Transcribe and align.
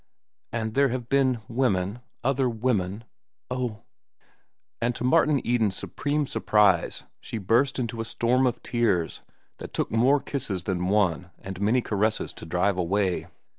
"And 0.51 0.73
there 0.73 0.87
have 0.87 1.09
been 1.09 1.41
women—other 1.47 2.49
women—oh!" 2.49 3.83
And 4.81 4.95
to 4.95 5.03
Martin 5.03 5.39
Eden's 5.45 5.75
supreme 5.75 6.25
surprise, 6.25 7.03
she 7.19 7.37
burst 7.37 7.77
into 7.77 8.01
a 8.01 8.05
storm 8.05 8.47
of 8.47 8.63
tears 8.63 9.21
that 9.59 9.75
took 9.75 9.91
more 9.91 10.19
kisses 10.19 10.63
than 10.63 10.87
one 10.89 11.29
and 11.37 11.61
many 11.61 11.81
caresses 11.81 12.33
to 12.33 12.47
drive 12.47 12.79
away. 12.79 13.27